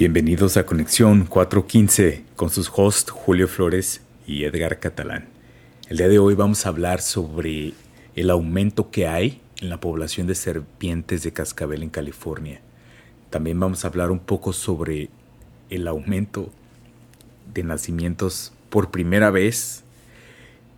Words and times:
Bienvenidos 0.00 0.56
a 0.56 0.64
Conexión 0.64 1.26
415 1.26 2.24
con 2.34 2.48
sus 2.48 2.72
hosts 2.74 3.10
Julio 3.10 3.46
Flores 3.46 4.00
y 4.26 4.44
Edgar 4.44 4.78
Catalán. 4.78 5.28
El 5.90 5.98
día 5.98 6.08
de 6.08 6.18
hoy 6.18 6.34
vamos 6.34 6.64
a 6.64 6.70
hablar 6.70 7.02
sobre 7.02 7.74
el 8.16 8.30
aumento 8.30 8.90
que 8.90 9.06
hay 9.06 9.42
en 9.60 9.68
la 9.68 9.78
población 9.78 10.26
de 10.26 10.34
serpientes 10.34 11.22
de 11.22 11.34
cascabel 11.34 11.82
en 11.82 11.90
California. 11.90 12.62
También 13.28 13.60
vamos 13.60 13.84
a 13.84 13.88
hablar 13.88 14.10
un 14.10 14.20
poco 14.20 14.54
sobre 14.54 15.10
el 15.68 15.86
aumento 15.86 16.48
de 17.52 17.62
nacimientos 17.62 18.54
por 18.70 18.90
primera 18.90 19.30
vez 19.30 19.84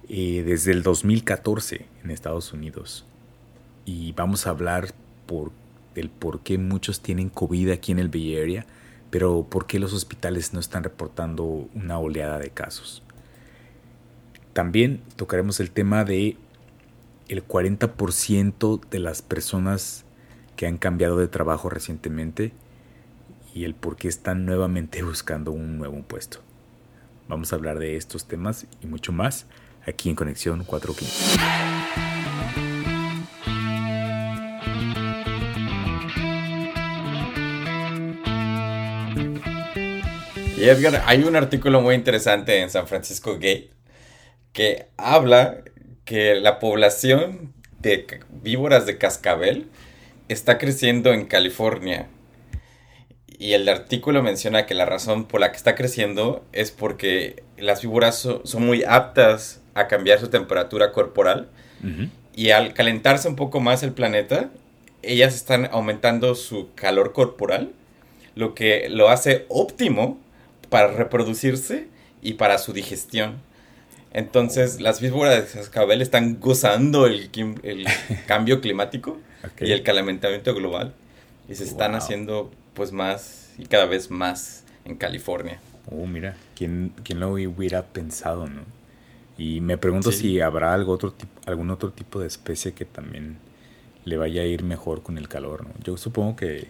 eh, 0.08 0.42
desde 0.44 0.72
el 0.72 0.82
2014 0.82 1.86
en 2.02 2.10
Estados 2.10 2.52
Unidos. 2.52 3.04
Y 3.84 4.10
vamos 4.14 4.48
a 4.48 4.50
hablar 4.50 4.88
por, 5.26 5.52
del 5.94 6.10
por 6.10 6.40
qué 6.40 6.58
muchos 6.58 7.00
tienen 7.00 7.28
COVID 7.28 7.70
aquí 7.70 7.92
en 7.92 8.00
el 8.00 8.08
Bay 8.08 8.36
Area 8.36 8.66
pero 9.12 9.46
¿por 9.46 9.66
qué 9.66 9.78
los 9.78 9.92
hospitales 9.92 10.54
no 10.54 10.58
están 10.58 10.84
reportando 10.84 11.44
una 11.44 11.98
oleada 11.98 12.38
de 12.38 12.48
casos? 12.48 13.02
También 14.54 15.02
tocaremos 15.16 15.60
el 15.60 15.70
tema 15.70 16.02
de 16.04 16.38
el 17.28 17.46
40% 17.46 18.80
de 18.88 18.98
las 18.98 19.20
personas 19.20 20.06
que 20.56 20.66
han 20.66 20.78
cambiado 20.78 21.18
de 21.18 21.28
trabajo 21.28 21.68
recientemente 21.68 22.52
y 23.54 23.64
el 23.64 23.74
por 23.74 23.96
qué 23.96 24.08
están 24.08 24.46
nuevamente 24.46 25.02
buscando 25.02 25.52
un 25.52 25.76
nuevo 25.76 26.02
puesto. 26.04 26.38
Vamos 27.28 27.52
a 27.52 27.56
hablar 27.56 27.78
de 27.78 27.98
estos 27.98 28.26
temas 28.26 28.66
y 28.80 28.86
mucho 28.86 29.12
más 29.12 29.44
aquí 29.86 30.08
en 30.08 30.16
Conexión 30.16 30.64
415. 30.64 31.71
Y 40.62 40.68
Edgar, 40.68 41.02
hay 41.06 41.24
un 41.24 41.34
artículo 41.34 41.80
muy 41.80 41.96
interesante 41.96 42.60
en 42.60 42.70
San 42.70 42.86
Francisco 42.86 43.32
Gate 43.34 43.70
que 44.52 44.86
habla 44.96 45.56
que 46.04 46.36
la 46.36 46.60
población 46.60 47.52
de 47.80 48.20
víboras 48.30 48.86
de 48.86 48.96
cascabel 48.96 49.66
está 50.28 50.58
creciendo 50.58 51.12
en 51.12 51.26
California. 51.26 52.06
Y 53.26 53.54
el 53.54 53.68
artículo 53.68 54.22
menciona 54.22 54.64
que 54.64 54.74
la 54.74 54.84
razón 54.84 55.24
por 55.24 55.40
la 55.40 55.50
que 55.50 55.56
está 55.56 55.74
creciendo 55.74 56.44
es 56.52 56.70
porque 56.70 57.42
las 57.58 57.82
víboras 57.82 58.28
son 58.44 58.64
muy 58.64 58.84
aptas 58.84 59.62
a 59.74 59.88
cambiar 59.88 60.20
su 60.20 60.28
temperatura 60.28 60.92
corporal. 60.92 61.48
Y 62.36 62.50
al 62.50 62.72
calentarse 62.72 63.26
un 63.26 63.34
poco 63.34 63.58
más 63.58 63.82
el 63.82 63.94
planeta, 63.94 64.50
ellas 65.02 65.34
están 65.34 65.68
aumentando 65.72 66.36
su 66.36 66.72
calor 66.76 67.12
corporal, 67.12 67.72
lo 68.36 68.54
que 68.54 68.88
lo 68.88 69.08
hace 69.08 69.44
óptimo 69.48 70.22
para 70.72 70.88
reproducirse 70.88 71.86
y 72.22 72.34
para 72.34 72.56
su 72.56 72.72
digestión. 72.72 73.36
Entonces, 74.14 74.80
las 74.80 75.02
víboras 75.02 75.36
de 75.36 75.60
cascabel 75.60 76.00
están 76.00 76.40
gozando 76.40 77.06
el, 77.06 77.30
el 77.62 77.86
cambio 78.26 78.62
climático 78.62 79.18
y 79.60 79.70
el 79.70 79.82
calentamiento 79.82 80.54
global. 80.54 80.94
Y 81.46 81.56
se 81.56 81.64
están 81.64 81.94
haciendo, 81.94 82.50
pues, 82.72 82.90
más 82.90 83.50
y 83.58 83.66
cada 83.66 83.84
vez 83.84 84.10
más 84.10 84.64
en 84.86 84.96
California. 84.96 85.60
Oh, 85.90 86.06
mira, 86.06 86.36
¿quién, 86.56 86.94
quién 87.04 87.20
lo 87.20 87.32
hubiera 87.32 87.82
pensado, 87.82 88.46
no? 88.46 88.62
Y 89.36 89.60
me 89.60 89.76
pregunto 89.76 90.10
si 90.10 90.40
habrá 90.40 90.72
algo 90.72 90.92
otro 90.92 91.12
tipo, 91.12 91.32
algún 91.44 91.70
otro 91.70 91.90
tipo 91.90 92.18
de 92.18 92.28
especie 92.28 92.72
que 92.72 92.86
también 92.86 93.36
le 94.06 94.16
vaya 94.16 94.40
a 94.40 94.46
ir 94.46 94.62
mejor 94.62 95.02
con 95.02 95.18
el 95.18 95.28
calor, 95.28 95.64
¿no? 95.64 95.74
Yo 95.84 95.98
supongo 95.98 96.36
que 96.36 96.68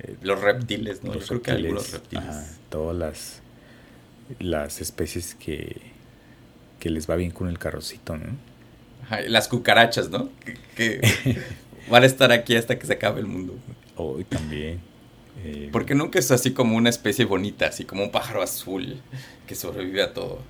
eh, 0.00 0.16
los 0.22 0.40
reptiles, 0.40 1.02
¿no? 1.02 1.14
Yo 1.14 1.26
creo 1.26 1.42
que 1.42 1.50
algunos 1.50 1.92
reptiles. 1.92 2.58
todas 2.70 2.96
las, 2.96 3.40
las 4.38 4.80
especies 4.80 5.34
que, 5.34 5.80
que 6.78 6.90
les 6.90 7.08
va 7.08 7.16
bien 7.16 7.30
con 7.30 7.48
el 7.48 7.58
carrocito, 7.58 8.16
¿no? 8.16 8.48
las 9.26 9.48
cucarachas, 9.48 10.10
¿no? 10.10 10.28
Que, 10.76 11.00
van 11.90 12.02
a 12.02 12.06
estar 12.06 12.32
aquí 12.32 12.56
hasta 12.56 12.78
que 12.78 12.86
se 12.86 12.94
acabe 12.94 13.20
el 13.20 13.26
mundo. 13.26 13.54
Hoy 13.96 14.24
también. 14.24 14.80
Eh, 15.44 15.68
Porque 15.72 15.94
nunca 15.94 16.18
es 16.18 16.30
así 16.30 16.52
como 16.52 16.76
una 16.76 16.90
especie 16.90 17.24
bonita, 17.24 17.66
así 17.66 17.84
como 17.84 18.02
un 18.02 18.10
pájaro 18.10 18.42
azul 18.42 19.00
que 19.46 19.54
sobrevive 19.54 20.02
a 20.02 20.12
todo. 20.12 20.40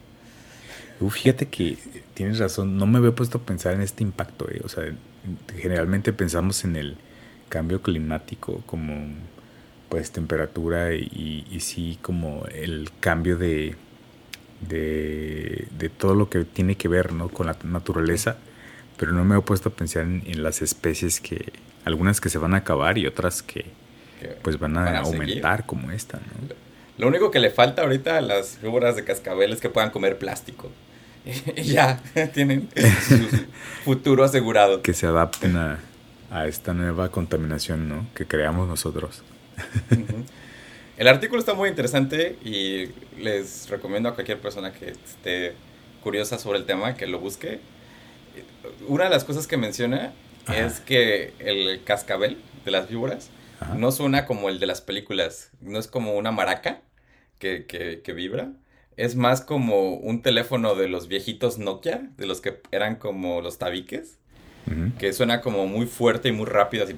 fíjate 1.11 1.47
que 1.47 1.77
tienes 2.15 2.39
razón, 2.39 2.77
no 2.77 2.87
me 2.87 2.99
había 2.99 3.13
puesto 3.13 3.39
a 3.39 3.41
pensar 3.43 3.75
en 3.75 3.83
este 3.83 4.03
impacto. 4.03 4.51
Eh. 4.51 4.61
O 4.65 4.69
sea, 4.69 4.85
generalmente 5.57 6.13
pensamos 6.13 6.65
en 6.65 6.77
el 6.77 6.97
cambio 7.49 7.83
climático 7.83 8.63
como 8.67 9.15
pues 9.89 10.11
temperatura 10.13 10.95
y, 10.95 11.47
y 11.51 11.61
sí 11.61 11.99
como 12.03 12.45
el 12.53 12.91
cambio 13.01 13.39
de, 13.39 13.77
de, 14.61 15.91
todo 15.97 16.15
lo 16.15 16.29
que 16.29 16.45
tiene 16.45 16.77
que 16.77 16.89
ver 16.89 17.13
¿no? 17.13 17.29
con 17.29 17.47
la 17.47 17.57
naturaleza, 17.65 18.37
pero 18.97 19.13
no 19.13 19.25
me 19.25 19.39
he 19.39 19.41
puesto 19.41 19.69
a 19.69 19.73
pensar 19.73 20.03
en, 20.03 20.43
las 20.43 20.63
especies 20.63 21.21
que, 21.21 21.53
algunas 21.85 22.21
que 22.21 22.29
se 22.29 22.39
van 22.39 22.55
a 22.55 22.59
acabar 22.59 22.99
y 22.99 23.07
otras 23.07 23.43
que 23.43 23.67
pues 24.43 24.59
van 24.59 24.77
a, 24.77 25.01
aumentar 25.01 25.65
como 25.67 25.91
esta. 25.91 26.19
¿no? 26.19 26.55
Lo 26.99 27.07
único 27.07 27.31
que 27.31 27.39
le 27.39 27.51
falta 27.51 27.83
ahorita 27.83 28.19
a 28.19 28.21
las 28.21 28.61
víboras 28.61 28.97
de 28.97 29.05
cascabel 29.05 29.53
es 29.53 29.61
que 29.61 29.71
puedan 29.71 29.91
comer 29.91 30.19
plástico. 30.19 30.71
ya 31.57 32.03
tienen 32.35 32.69
su 33.07 33.19
futuro 33.85 34.25
asegurado. 34.25 34.83
Que 34.83 34.95
se 34.95 35.07
adapten 35.07 35.57
a, 35.57 35.79
a 36.31 36.47
esta 36.49 36.75
nueva 36.75 37.11
contaminación 37.11 37.89
¿no? 37.89 38.07
que 38.15 38.27
creamos 38.27 38.67
nosotros. 38.67 39.23
El 40.99 41.07
artículo 41.07 41.39
está 41.39 41.55
muy 41.55 41.69
interesante 41.69 42.37
y 42.45 42.89
les 43.21 43.69
recomiendo 43.71 44.09
a 44.09 44.15
cualquier 44.15 44.41
persona 44.41 44.73
que 44.73 44.91
esté 44.91 45.55
curiosa 46.03 46.39
sobre 46.39 46.59
el 46.59 46.65
tema 46.65 46.95
que 46.95 47.07
lo 47.07 47.21
busque. 47.21 47.61
Una 48.89 49.05
de 49.05 49.11
las 49.11 49.23
cosas 49.23 49.47
que 49.47 49.57
menciona 49.57 50.13
es 50.53 50.81
que 50.81 51.35
el 51.39 51.85
cascabel 51.85 52.39
de 52.65 52.71
las 52.73 52.89
víboras 52.89 53.31
no 53.77 53.93
suena 53.93 54.27
como 54.27 54.49
el 54.49 54.59
de 54.59 54.67
las 54.67 54.81
películas, 54.81 55.51
no 55.61 55.79
es 55.79 55.87
como 55.87 56.17
una 56.17 56.33
maraca 56.33 56.81
que, 57.39 57.67
que, 57.67 58.13
vibra, 58.13 58.51
es 58.97 59.15
más 59.15 59.41
como 59.41 59.95
un 59.95 60.23
teléfono 60.23 60.75
de 60.75 60.89
los 60.89 61.07
viejitos 61.07 61.59
Nokia, 61.59 62.11
de 62.17 62.27
los 62.27 62.41
que 62.41 62.61
eran 62.73 62.97
como 62.97 63.41
los 63.41 63.59
tabiques, 63.59 64.19
que 64.99 65.13
suena 65.13 65.41
como 65.41 65.67
muy 65.67 65.87
fuerte 65.87 66.29
y 66.29 66.33
muy 66.33 66.47
rápido, 66.47 66.85
así. 66.85 66.95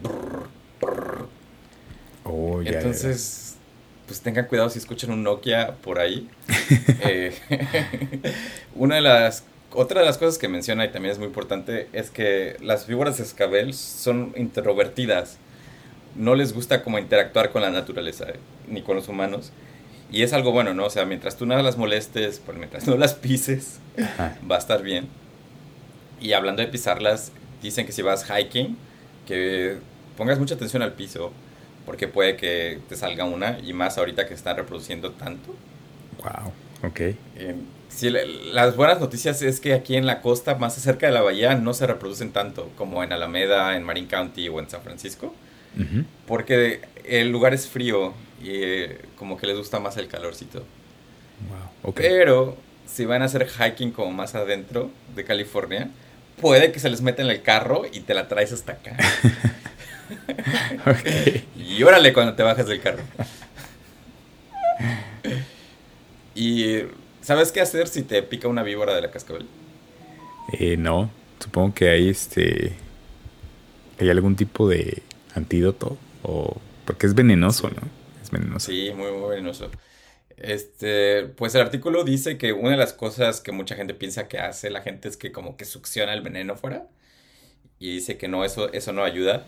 Oh, 2.69 2.73
Entonces, 2.73 3.57
pues 4.07 4.21
tengan 4.21 4.47
cuidado 4.47 4.71
si 4.71 4.79
escuchan 4.79 5.11
un 5.11 5.23
Nokia 5.23 5.75
por 5.83 5.99
ahí. 5.99 6.29
Eh, 7.03 7.33
una 8.75 8.97
de 8.97 9.01
las 9.01 9.45
otra 9.73 10.01
de 10.01 10.07
las 10.07 10.19
cosas 10.19 10.39
que 10.39 10.49
menciona 10.49 10.85
y 10.85 10.91
también 10.91 11.13
es 11.13 11.19
muy 11.19 11.29
importante 11.29 11.89
es 11.93 12.11
que 12.11 12.57
las 12.61 12.87
víboras 12.87 13.19
de 13.19 13.25
escabel 13.25 13.75
son 13.75 14.33
introvertidas. 14.37 15.39
No 16.17 16.35
les 16.35 16.53
gusta 16.53 16.83
como 16.83 16.99
interactuar 16.99 17.51
con 17.51 17.63
la 17.63 17.71
naturaleza 17.71 18.29
eh, 18.29 18.39
ni 18.69 18.83
con 18.83 18.97
los 18.97 19.09
humanos. 19.09 19.53
Y 20.13 20.23
es 20.23 20.33
algo 20.33 20.51
bueno, 20.51 20.75
¿no? 20.75 20.87
O 20.87 20.91
sea, 20.91 21.05
mientras 21.05 21.37
tú 21.37 21.47
no 21.47 21.61
las 21.63 21.77
molestes, 21.77 22.41
pues 22.45 22.59
mientras 22.59 22.87
no 22.87 22.97
las 22.97 23.15
pises, 23.15 23.79
va 24.51 24.57
a 24.57 24.59
estar 24.59 24.83
bien. 24.83 25.09
Y 26.21 26.33
hablando 26.33 26.63
de 26.63 26.69
pisarlas, 26.69 27.33
dicen 27.63 27.87
que 27.87 27.93
si 27.93 28.03
vas 28.03 28.27
hiking, 28.29 28.77
que 29.27 29.77
pongas 30.17 30.39
mucha 30.39 30.57
atención 30.57 30.83
al 30.83 30.95
piso, 30.95 31.33
porque 31.91 32.07
puede 32.07 32.37
que 32.37 32.79
te 32.89 32.95
salga 32.95 33.25
una 33.25 33.59
y 33.65 33.73
más 33.73 33.99
ahorita 33.99 34.29
que 34.29 34.35
están 34.35 34.57
reproduciendo 34.57 35.11
tanto. 35.11 35.57
Wow, 36.19 36.53
ok. 36.89 37.01
Eh, 37.01 37.57
sí, 37.89 38.11
las 38.11 38.77
buenas 38.77 39.01
noticias 39.01 39.43
es 39.43 39.59
que 39.59 39.75
aquí 39.75 39.97
en 39.97 40.07
la 40.07 40.21
costa, 40.21 40.55
más 40.55 40.77
cerca 40.77 41.09
de 41.09 41.13
la 41.13 41.23
bahía, 41.23 41.57
no 41.57 41.75
se 41.75 41.89
reproducen 41.89 42.31
tanto 42.31 42.71
como 42.79 43.03
en 43.03 43.13
Alameda, 43.13 43.77
en 43.77 43.83
Marin 43.83 44.07
County 44.07 44.49
o 44.49 44.61
en 44.61 44.71
San 44.71 44.83
Francisco, 44.83 45.35
porque 46.29 46.81
el 47.05 47.33
lugar 47.33 47.55
es 47.55 47.67
frío 47.67 48.15
y 48.41 48.51
eh, 48.53 49.01
como 49.17 49.37
que 49.37 49.49
les 49.49 49.57
gusta 49.57 49.81
más 49.81 49.97
el 49.97 50.07
calorcito. 50.07 50.61
Wow, 50.61 51.91
okay. 51.91 52.07
Pero 52.09 52.57
si 52.87 53.05
van 53.05 53.23
a 53.23 53.25
hacer 53.25 53.49
hiking 53.49 53.91
como 53.91 54.13
más 54.13 54.37
adentro 54.37 54.93
de 55.17 55.25
California, 55.25 55.91
puede 56.41 56.71
que 56.71 56.79
se 56.79 56.89
les 56.89 57.03
meta 57.03 57.23
en 57.23 57.31
el 57.31 57.43
carro 57.43 57.83
y 57.93 57.99
te 58.03 58.15
la 58.15 58.29
traes 58.29 58.53
hasta 58.53 58.75
acá. 58.75 58.97
Y 61.57 61.83
órale 61.83 62.13
cuando 62.13 62.35
te 62.35 62.43
bajas 62.43 62.67
del 62.67 62.81
carro. 62.81 63.03
¿Y 66.35 66.83
sabes 67.21 67.53
qué 67.53 67.61
hacer 67.61 67.89
si 67.89 68.03
te 68.03 68.23
pica 68.23 68.49
una 68.49 68.63
víbora 68.63 68.95
de 68.95 69.03
la 69.03 69.11
cascabel? 69.11 69.47
Eh, 70.53 70.77
no, 70.77 71.11
supongo 71.39 71.75
que 71.75 71.89
hay 71.89 72.09
este. 72.09 72.73
¿Hay 73.99 74.09
algún 74.11 74.37
tipo 74.37 74.69
de 74.69 75.03
antídoto? 75.35 75.99
O. 76.23 76.57
Porque 76.85 77.07
es 77.07 77.15
venenoso, 77.15 77.69
¿no? 77.69 77.83
Es 78.23 78.31
venenoso. 78.31 78.71
Sí, 78.71 78.91
muy, 78.95 79.13
muy 79.13 79.31
venenoso. 79.31 79.71
Este, 80.37 81.25
pues 81.37 81.55
el 81.55 81.61
artículo 81.61 82.03
dice 82.03 82.39
que 82.39 82.53
una 82.55 82.71
de 82.71 82.79
las 82.79 82.95
cosas 82.95 83.41
que 83.41 83.53
mucha 83.53 83.77
gente 83.77 83.93
piensa 83.93 84.27
que 84.27 84.39
hace 84.39 84.71
la 84.71 84.81
gente 84.81 85.09
es 85.09 85.19
que 85.19 85.33
como 85.33 85.57
que 85.57 85.67
succiona 85.67 86.15
el 86.15 86.23
veneno 86.23 86.57
fuera. 86.57 86.87
Y 87.79 87.95
dice 87.95 88.17
que 88.17 88.29
no, 88.29 88.45
eso, 88.45 88.73
eso 88.73 88.93
no 88.93 89.05
ayuda. 89.05 89.45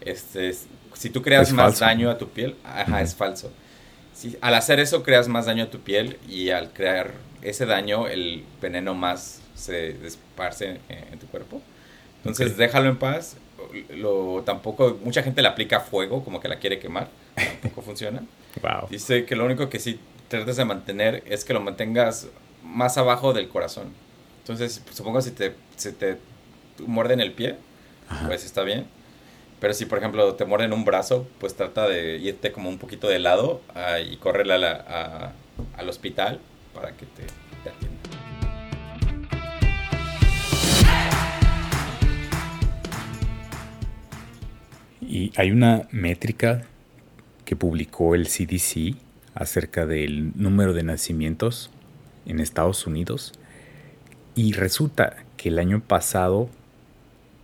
Este, 0.00 0.54
si 0.94 1.10
tú 1.10 1.22
creas 1.22 1.52
más 1.52 1.78
daño 1.78 2.10
a 2.10 2.18
tu 2.18 2.28
piel, 2.28 2.56
ajá, 2.64 3.02
es 3.02 3.14
falso. 3.14 3.52
Sí, 4.14 4.36
al 4.40 4.54
hacer 4.54 4.80
eso 4.80 5.02
creas 5.02 5.28
más 5.28 5.46
daño 5.46 5.64
a 5.64 5.70
tu 5.70 5.78
piel 5.78 6.18
y 6.28 6.50
al 6.50 6.72
crear 6.72 7.12
ese 7.42 7.66
daño 7.66 8.08
el 8.08 8.44
veneno 8.60 8.94
más 8.94 9.40
se 9.54 9.90
esparce 10.06 10.80
en, 10.88 11.18
tu 11.18 11.26
cuerpo. 11.26 11.60
Entonces 12.18 12.56
déjalo 12.56 12.88
en 12.88 12.96
paz. 12.96 13.36
Lo, 13.90 14.42
tampoco, 14.44 14.98
mucha 15.04 15.22
gente 15.22 15.42
le 15.42 15.48
aplica 15.48 15.80
fuego, 15.80 16.24
como 16.24 16.40
que 16.40 16.48
la 16.48 16.58
quiere 16.58 16.78
quemar. 16.78 17.08
Tampoco 17.34 17.82
funciona. 17.82 18.22
Wow. 18.62 18.88
Dice 18.90 19.24
que 19.24 19.36
lo 19.36 19.44
único 19.44 19.68
que 19.68 19.78
sí 19.78 20.00
tratas 20.26 20.56
de 20.56 20.64
mantener 20.64 21.22
es 21.26 21.44
que 21.44 21.52
lo 21.52 21.60
mantengas 21.60 22.26
más 22.64 22.98
abajo 22.98 23.32
del 23.32 23.48
corazón. 23.48 23.92
Entonces, 24.40 24.82
supongo 24.92 25.20
si 25.20 25.30
te, 25.30 25.54
si 25.76 25.92
te 25.92 26.18
muerden 26.84 27.20
el 27.20 27.32
pie, 27.32 27.56
pues 28.26 28.44
está 28.44 28.62
bien. 28.62 28.86
Pero 29.60 29.74
si, 29.74 29.86
por 29.86 29.98
ejemplo, 29.98 30.34
te 30.34 30.44
muerden 30.44 30.72
un 30.72 30.84
brazo, 30.84 31.26
pues 31.40 31.54
trata 31.54 31.88
de 31.88 32.18
irte 32.18 32.52
como 32.52 32.68
un 32.68 32.78
poquito 32.78 33.08
de 33.08 33.18
lado 33.18 33.60
ah, 33.74 33.98
y 34.00 34.16
correrle 34.16 34.54
a 34.54 35.32
al 35.76 35.88
hospital 35.88 36.40
para 36.74 36.92
que 36.92 37.06
te, 37.06 37.22
te. 37.64 37.72
Y 45.00 45.32
hay 45.36 45.50
una 45.50 45.88
métrica 45.90 46.66
que 47.44 47.56
publicó 47.56 48.14
el 48.14 48.26
CDC 48.26 48.96
acerca 49.34 49.86
del 49.86 50.32
número 50.34 50.74
de 50.74 50.82
nacimientos 50.82 51.70
en 52.26 52.40
Estados 52.40 52.86
Unidos. 52.86 53.32
Y 54.34 54.52
resulta 54.52 55.24
que 55.36 55.48
el 55.48 55.58
año 55.58 55.80
pasado, 55.80 56.50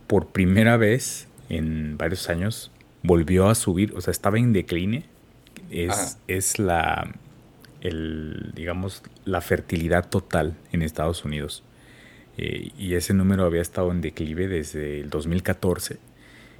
por 0.05 0.27
primera 0.27 0.77
vez 0.77 1.27
en 1.49 1.97
varios 1.97 2.29
años, 2.29 2.71
volvió 3.03 3.49
a 3.49 3.55
subir, 3.55 3.93
o 3.95 4.01
sea, 4.01 4.11
estaba 4.11 4.37
en 4.37 4.53
decline. 4.53 5.05
Es, 5.69 6.17
es 6.27 6.59
la, 6.59 7.11
el, 7.81 8.51
digamos, 8.53 9.03
la 9.25 9.41
fertilidad 9.41 10.09
total 10.09 10.55
en 10.71 10.81
Estados 10.81 11.25
Unidos. 11.25 11.63
Eh, 12.37 12.71
y 12.77 12.95
ese 12.95 13.13
número 13.13 13.45
había 13.45 13.61
estado 13.61 13.91
en 13.91 14.01
declive 14.01 14.47
desde 14.47 14.99
el 14.99 15.09
2014 15.09 15.99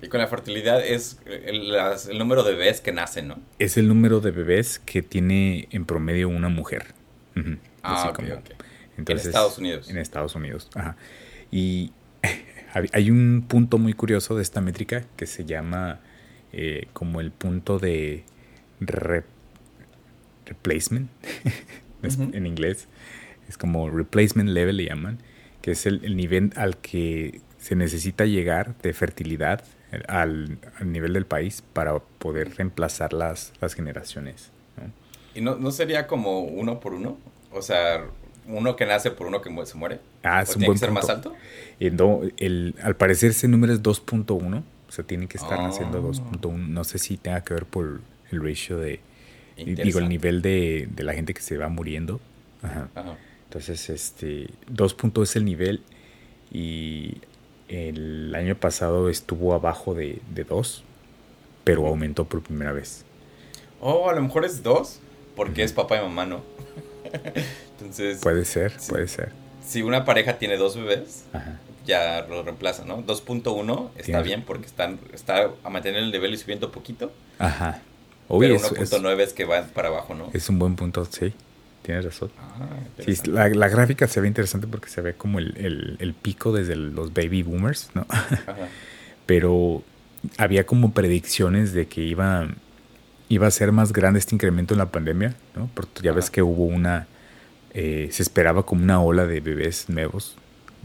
y 0.02 0.08
con 0.08 0.20
la 0.20 0.28
fertilidad 0.28 0.86
es 0.86 1.20
el, 1.26 2.18
número 2.18 2.44
de 2.44 2.54
bebés 2.54 2.82
que 2.82 2.92
nacen, 2.92 3.28
¿no? 3.28 3.40
Es 3.60 3.78
el 3.78 3.88
número 3.88 4.20
de 4.20 4.32
bebés 4.32 4.80
que 4.80 5.02
tiene 5.02 5.68
en 5.72 5.86
promedio 5.86 6.30
una 6.30 6.50
mujer. 6.50 6.94
Ah, 7.82 8.10
ok, 8.10 8.20
en 8.98 9.18
Estados 9.18 9.58
Unidos. 9.58 9.90
En 9.90 9.98
Estados 9.98 10.36
Unidos, 10.36 10.70
ajá. 10.76 10.96
Y 11.52 11.92
hay 12.92 13.10
un 13.10 13.46
punto 13.48 13.78
muy 13.78 13.94
curioso 13.94 14.36
de 14.36 14.42
esta 14.42 14.62
métrica 14.62 15.06
que 15.16 15.26
se 15.26 15.46
llama 15.46 16.00
eh, 16.52 16.88
como 16.94 17.22
el 17.22 17.32
punto 17.32 17.80
de 17.80 18.24
replacement 20.46 21.10
en 22.34 22.46
inglés. 22.46 22.88
Es 23.48 23.58
como 23.58 23.90
replacement 23.90 24.50
level 24.50 24.78
le 24.78 24.86
llaman, 24.86 25.20
que 25.62 25.72
es 25.72 25.86
el 25.86 26.16
nivel 26.16 26.52
al 26.56 26.78
que 26.78 27.42
se 27.58 27.76
necesita 27.76 28.26
llegar 28.26 28.78
de 28.82 28.94
fertilidad 28.94 29.64
al, 30.08 30.58
nivel 30.84 31.14
del 31.14 31.26
país 31.26 31.64
para 31.74 32.00
poder 32.00 32.56
reemplazar 32.56 33.14
las, 33.14 33.54
las 33.62 33.74
generaciones. 33.74 34.52
¿Y 35.34 35.42
no, 35.42 35.56
no, 35.56 35.72
sería 35.72 36.08
como 36.08 36.42
uno 36.42 36.80
por 36.80 36.94
uno? 36.94 37.18
O 37.52 37.62
sea, 37.62 38.06
uno 38.48 38.76
que 38.76 38.86
nace 38.86 39.12
por 39.12 39.28
uno 39.28 39.42
que 39.42 39.50
se 39.66 39.78
muere. 39.78 40.00
Ah, 40.24 40.42
es 40.42 40.50
un 40.56 40.60
tiene 40.60 40.74
que 40.74 40.80
ser 40.80 40.92
más 40.92 41.10
alto? 41.10 41.34
el, 41.80 42.76
al 42.82 42.96
parecer 42.96 43.32
ese 43.32 43.48
número 43.48 43.74
es 43.74 43.82
2.1, 43.82 44.64
o 44.88 44.92
sea, 44.92 45.06
tiene 45.06 45.28
que 45.28 45.38
estar 45.38 45.60
naciendo 45.62 46.02
2.1. 46.02 46.56
No 46.56 46.84
sé 46.84 47.00
si 47.00 47.18
tenga 47.18 47.42
que 47.44 47.54
ver 47.54 47.66
por 47.66 48.02
el 48.32 48.44
ratio 48.44 48.78
de, 48.78 49.00
digo, 49.58 50.00
el 50.00 50.10
nivel 50.10 50.42
de, 50.42 50.88
de, 50.90 51.04
la 51.04 51.14
gente 51.14 51.34
que 51.34 51.42
se 51.42 51.58
va 51.58 51.70
muriendo. 51.70 52.20
Ajá. 52.62 52.90
Entonces, 53.46 53.90
este, 53.90 54.50
2.0 54.74 55.24
es 55.24 55.36
el 55.36 55.46
nivel 55.46 55.82
y 56.52 57.18
el 57.68 58.34
año 58.36 58.56
pasado 58.56 59.10
estuvo 59.10 59.54
abajo 59.54 59.94
de, 59.94 60.20
2, 60.34 60.84
pero 61.64 61.88
aumentó 61.88 62.26
por 62.26 62.42
primera 62.42 62.72
vez. 62.72 63.06
Oh, 63.80 64.10
a 64.10 64.14
lo 64.14 64.22
mejor 64.22 64.46
es 64.46 64.62
2, 64.62 65.00
porque 65.36 65.64
es 65.64 65.74
papá 65.74 65.98
y 65.98 66.02
mamá, 66.02 66.26
¿no? 66.26 66.44
Entonces. 67.72 68.20
Puede 68.22 68.46
ser, 68.46 68.74
puede 68.90 69.08
ser. 69.08 69.32
Si 69.66 69.82
una 69.82 70.06
pareja 70.06 70.38
tiene 70.38 70.58
dos 70.58 70.76
bebés, 70.76 71.26
ya 71.86 72.26
lo 72.30 72.44
reemplaza, 72.44 72.86
¿no? 72.86 73.04
2.1 73.04 73.90
está 73.98 74.22
bien 74.22 74.44
porque 74.44 74.66
están, 74.66 75.00
está 75.14 75.50
a 75.64 75.70
mantener 75.70 76.04
el 76.04 76.12
nivel 76.12 76.34
y 76.34 76.38
subiendo 76.38 76.72
poquito. 76.72 77.12
Ajá. 77.40 77.82
pero 78.28 78.56
1.9 78.56 79.20
es, 79.20 79.34
que 79.34 79.46
va 79.46 79.64
para 79.64 79.90
abajo, 79.90 80.14
¿no? 80.14 80.30
Es 80.34 80.50
un 80.50 80.60
buen 80.60 80.76
punto, 80.76 81.06
sí. 81.06 81.34
Tienes 81.82 82.04
razón. 82.04 82.32
Ah, 82.40 82.66
la, 83.28 83.50
la, 83.50 83.68
gráfica 83.68 84.08
se 84.08 84.20
ve 84.20 84.28
interesante 84.28 84.66
porque 84.66 84.90
se 84.90 85.02
ve 85.02 85.14
como 85.14 85.38
el, 85.38 85.98
el, 86.00 86.14
pico 86.16 86.52
desde 86.52 86.76
los 86.76 87.14
baby 87.14 87.44
boomers, 87.44 87.92
¿no? 87.94 88.08
Pero 89.28 89.84
había 90.38 90.66
como 90.66 90.94
predicciones 90.94 91.74
de 91.74 91.88
que 91.88 92.02
iba, 92.02 92.48
iba 93.30 93.48
a 93.48 93.52
ser 93.52 93.72
más 93.72 93.94
grande 93.94 94.20
este 94.20 94.36
incremento 94.36 94.74
en 94.74 94.80
la 94.80 94.92
pandemia, 94.92 95.36
¿no? 95.56 95.70
Porque 95.74 96.02
ya 96.02 96.12
ves 96.12 96.30
que 96.30 96.42
hubo 96.42 96.66
una, 96.66 97.08
eh, 97.74 98.10
se 98.12 98.24
esperaba 98.24 98.64
como 98.64 98.84
una 98.84 99.02
ola 99.02 99.26
de 99.26 99.40
bebés 99.40 99.90
nuevos 99.90 100.36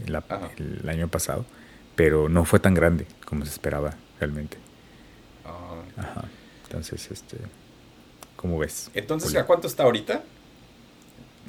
el 0.05 0.89
año 0.89 1.07
pasado, 1.07 1.45
pero 1.95 2.29
no 2.29 2.45
fue 2.45 2.59
tan 2.59 2.73
grande 2.73 3.05
como 3.25 3.45
se 3.45 3.51
esperaba 3.51 3.95
realmente. 4.19 4.57
Ah. 5.45 5.81
Ajá. 5.97 6.23
Entonces, 6.63 7.11
este, 7.11 7.37
¿cómo 8.35 8.57
ves? 8.57 8.89
Entonces, 8.93 9.35
¿a 9.35 9.45
cuánto 9.45 9.67
está 9.67 9.83
ahorita? 9.83 10.23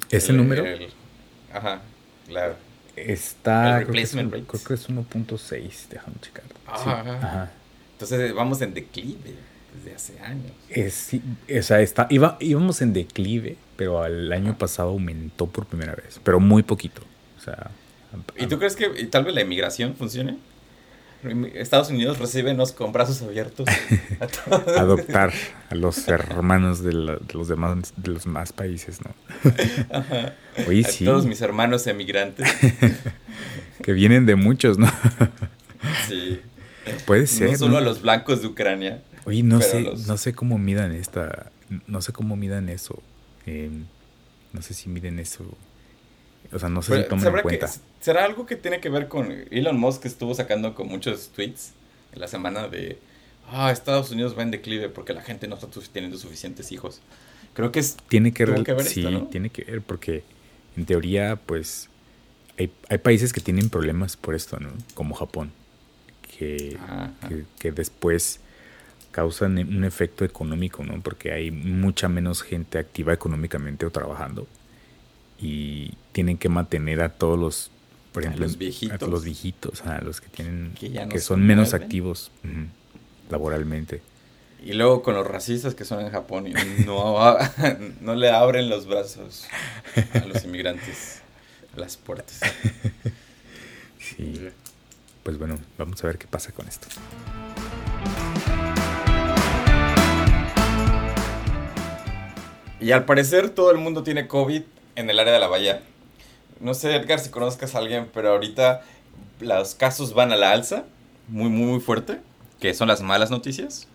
¿Ese 0.09 0.33
número? 0.33 0.63
ajá, 1.51 1.81
claro. 2.27 2.55
Está. 2.95 3.81
creo, 3.81 3.91
que 3.91 4.01
es, 4.01 4.15
1.6, 4.15 5.87
déjame 5.89 6.15
checar. 6.21 6.43
Ajá. 6.67 7.51
Entonces 7.93 8.33
vamos 8.33 8.61
en 8.61 8.73
declive 8.73 9.35
desde 9.75 9.95
hace 9.95 10.19
años. 10.19 10.51
Es, 10.69 11.11
o 11.13 11.61
sea, 11.61 11.81
está, 11.81 12.07
iba, 12.09 12.37
íbamos 12.39 12.81
en 12.81 12.93
declive, 12.93 13.57
pero 13.75 14.05
el 14.05 14.31
año 14.31 14.57
pasado 14.57 14.89
aumentó 14.89 15.47
por 15.47 15.65
primera 15.65 15.95
vez, 15.95 16.19
pero 16.23 16.39
muy 16.39 16.63
poquito. 16.63 17.01
O 17.37 17.41
sea. 17.41 17.71
¿Y 18.37 18.47
tú 18.47 18.59
crees 18.59 18.75
que 18.75 18.87
tal 19.05 19.25
vez 19.25 19.33
la 19.33 19.41
inmigración 19.41 19.95
funcione? 19.95 20.37
Estados 21.55 21.89
Unidos 21.89 22.19
recíbenos 22.19 22.73
con 22.73 22.91
brazos 22.91 23.21
abiertos. 23.21 23.67
Adoptar 24.77 25.31
a 25.69 25.75
los 25.75 26.07
hermanos 26.07 26.83
de, 26.83 26.91
los 26.93 27.47
demás 27.47 27.93
de 27.95 28.11
los 28.11 28.25
más 28.25 28.51
países, 28.51 28.99
¿no? 29.01 29.13
Ajá. 29.89 30.35
Oye, 30.67 30.83
sí. 30.83 31.05
Todos 31.05 31.25
mis 31.25 31.41
hermanos 31.41 31.87
emigrantes. 31.87 32.53
que 33.83 33.93
vienen 33.93 34.25
de 34.25 34.35
muchos, 34.35 34.77
¿no? 34.77 34.91
sí. 36.07 36.41
Puede 37.05 37.27
ser. 37.27 37.51
No 37.51 37.57
solo 37.57 37.77
a 37.77 37.81
los 37.81 38.01
blancos 38.01 38.41
de 38.41 38.47
Ucrania. 38.47 39.01
Oye, 39.25 39.43
no 39.43 39.61
sé, 39.61 39.91
no 40.07 40.17
sé 40.17 40.33
cómo 40.33 40.57
midan 40.57 40.91
esta, 40.91 41.51
no 41.87 42.01
sé 42.01 42.13
cómo 42.13 42.35
midan 42.35 42.69
eso. 42.69 43.01
Eh, 43.45 43.69
no 44.51 44.61
sé 44.61 44.73
si 44.73 44.89
miden 44.89 45.19
eso 45.19 45.45
o 46.53 46.59
sea, 46.59 46.69
no 46.69 46.81
sé 46.81 47.03
si 47.03 47.09
tomen 47.09 47.27
en 47.27 47.41
cuenta. 47.41 47.69
¿Será 47.99 48.25
algo 48.25 48.45
que 48.45 48.55
tiene 48.55 48.79
que 48.79 48.89
ver 48.89 49.07
con 49.07 49.31
Elon 49.49 49.79
Musk 49.79 50.03
que 50.03 50.07
estuvo 50.07 50.35
sacando 50.35 50.75
con 50.75 50.87
muchos 50.87 51.29
tweets 51.29 51.71
en 52.13 52.19
la 52.19 52.27
semana 52.27 52.67
de, 52.67 52.97
ah, 53.49 53.71
Estados 53.71 54.11
Unidos 54.11 54.37
va 54.37 54.43
en 54.43 54.51
declive 54.51 54.89
porque 54.89 55.13
la 55.13 55.21
gente 55.21 55.47
no 55.47 55.55
está 55.55 55.67
teniendo 55.91 56.17
suficientes 56.17 56.71
hijos? 56.71 57.01
Creo 57.53 57.71
que 57.71 57.79
es... 57.79 57.97
Tiene 58.07 58.33
que, 58.33 58.45
ver, 58.45 58.83
sí, 58.83 59.05
tiene 59.31 59.49
que 59.49 59.63
ver 59.63 59.81
porque 59.81 60.23
en 60.75 60.85
teoría, 60.85 61.37
pues, 61.37 61.89
hay, 62.57 62.97
países 62.99 63.33
que 63.33 63.41
tienen 63.41 63.69
problemas 63.69 64.17
por 64.17 64.35
esto, 64.35 64.59
¿no? 64.59 64.69
Como 64.93 65.15
Japón, 65.15 65.51
que, 66.37 66.77
que, 67.27 67.45
que 67.57 67.71
después 67.71 68.39
causan 69.11 69.57
un 69.57 69.83
efecto 69.83 70.25
económico, 70.25 70.83
¿no? 70.83 71.01
Porque 71.01 71.31
hay 71.31 71.51
mucha 71.51 72.09
menos 72.09 72.41
gente 72.41 72.77
activa 72.77 73.13
económicamente 73.13 73.85
o 73.85 73.91
trabajando 73.91 74.47
y 75.39 75.93
tienen 76.11 76.37
que 76.37 76.49
mantener 76.49 77.01
a 77.01 77.09
todos 77.09 77.37
los, 77.37 77.71
por 78.11 78.23
ejemplo, 78.23 78.45
a 78.45 78.47
los 78.47 78.57
viejitos, 78.57 79.01
a 79.01 79.07
los, 79.07 79.23
viejitos, 79.23 79.81
a 79.81 80.01
los 80.01 80.21
que 80.21 80.29
tienen, 80.29 80.73
que, 80.73 81.19
son 81.19 81.45
menos 81.45 81.73
activos 81.73 82.31
laboralmente. 83.29 84.01
Y 84.63 84.73
luego 84.73 85.03
con 85.03 85.15
los 85.15 85.27
racistas 85.27 85.75
que 85.75 85.83
son 85.83 85.99
en 86.05 86.11
Japón 86.11 86.47
y 86.47 86.53
no, 86.85 87.37
no 88.01 88.15
le 88.15 88.29
abren 88.29 88.69
los 88.69 88.87
brazos 88.87 89.45
a 90.13 90.25
los 90.25 90.45
inmigrantes 90.45 91.21
las 91.75 91.97
puertas. 91.97 92.39
Sí. 93.99 94.49
Pues 95.23 95.39
bueno, 95.39 95.57
vamos 95.77 96.03
a 96.03 96.07
ver 96.07 96.17
qué 96.17 96.27
pasa 96.27 96.51
con 96.51 96.67
esto. 96.67 96.87
Y 102.83 102.91
al 102.91 103.05
parecer 103.05 103.49
todo 103.49 103.71
el 103.71 103.77
mundo 103.77 104.03
tiene 104.03 104.27
COVID 104.27 104.61
en 104.97 105.09
el 105.09 105.17
área 105.17 105.31
de 105.31 105.39
la 105.39 105.47
bahía. 105.47 105.81
No 106.59 106.73
sé, 106.73 106.93
Edgar, 106.93 107.17
si 107.17 107.29
conozcas 107.29 107.75
a 107.75 107.77
alguien, 107.77 108.09
pero 108.13 108.31
ahorita 108.31 108.81
los 109.39 109.73
casos 109.73 110.13
van 110.13 110.33
a 110.33 110.35
la 110.35 110.51
alza, 110.51 110.83
muy, 111.29 111.49
muy, 111.49 111.65
muy 111.65 111.79
fuerte, 111.79 112.19
que 112.59 112.73
son 112.73 112.89
las 112.89 113.01
malas 113.01 113.31
noticias. 113.31 113.87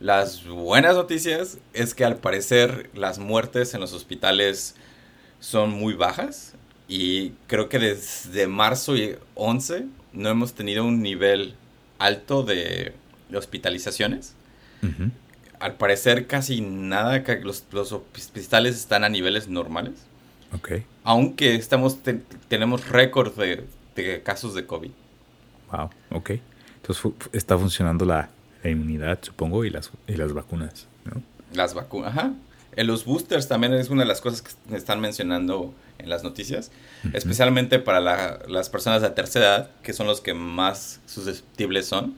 Las 0.00 0.44
buenas 0.44 0.96
noticias 0.96 1.58
es 1.74 1.94
que 1.94 2.04
al 2.04 2.16
parecer 2.16 2.90
las 2.92 3.20
muertes 3.20 3.72
en 3.74 3.80
los 3.80 3.92
hospitales 3.92 4.74
son 5.38 5.70
muy 5.70 5.94
bajas 5.94 6.54
y 6.88 7.30
creo 7.46 7.68
que 7.68 7.78
desde 7.78 8.48
marzo 8.48 8.94
11 9.36 9.84
no 10.12 10.28
hemos 10.28 10.54
tenido 10.54 10.84
un 10.84 11.02
nivel 11.02 11.54
alto 12.00 12.42
de, 12.42 12.94
hospitalizaciones. 13.32 14.34
Al 15.60 15.74
parecer 15.74 16.26
casi 16.26 16.60
nada, 16.60 17.24
los, 17.42 17.64
los, 17.72 17.92
hospitales 17.92 18.76
están 18.76 19.04
a 19.04 19.08
niveles 19.08 19.48
normales. 19.48 19.94
Okay. 20.52 20.84
Aunque 21.04 21.54
estamos 21.56 21.98
tenemos 22.48 22.88
récord 22.88 23.34
de, 23.34 23.64
de, 23.96 24.22
casos 24.22 24.54
de 24.54 24.66
COVID. 24.66 24.90
Wow, 25.70 25.90
ok. 26.10 26.30
Entonces 26.76 27.12
está 27.32 27.58
funcionando 27.58 28.04
la, 28.04 28.30
inmunidad, 28.64 29.18
supongo, 29.22 29.64
y 29.64 29.70
las, 29.70 29.90
y 30.06 30.14
las 30.14 30.32
vacunas, 30.32 30.86
¿no? 31.04 31.22
Las 31.52 31.74
vacunas, 31.74 32.10
ajá. 32.10 32.32
En 32.76 32.86
los 32.86 33.04
boosters 33.04 33.48
también 33.48 33.72
es 33.74 33.90
una 33.90 34.02
de 34.02 34.08
las 34.08 34.20
cosas 34.20 34.42
que 34.42 34.76
están 34.76 35.00
mencionando 35.00 35.74
en 35.98 36.08
las 36.08 36.22
noticias, 36.22 36.70
especialmente 37.12 37.78
para 37.78 38.00
las 38.46 38.68
personas 38.68 39.02
de 39.02 39.10
tercera 39.10 39.46
edad, 39.46 39.70
que 39.82 39.92
son 39.92 40.06
los 40.06 40.20
que 40.20 40.32
más 40.32 41.00
susceptibles 41.06 41.86
son. 41.86 42.14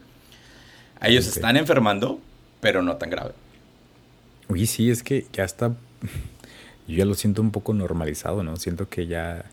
Ellos 1.01 1.27
están 1.27 1.57
enfermando, 1.57 2.21
pero 2.61 2.83
no 2.83 2.97
tan 2.97 3.11
grave. 3.11 3.33
Oye, 4.49 4.67
sí, 4.67 4.91
es 4.91 5.03
que 5.03 5.27
ya 5.33 5.45
está, 5.45 5.69
yo 6.89 6.97
ya 6.97 7.05
lo 7.05 7.15
siento 7.15 7.43
un 7.43 7.51
poco 7.51 7.75
normalizado, 7.75 8.43
¿no? 8.43 8.57
Siento 8.57 8.89
que 8.89 9.07
ya, 9.07 9.45